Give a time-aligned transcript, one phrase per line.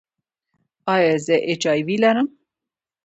[0.93, 2.27] ایا زه ایچ آی وي لرم؟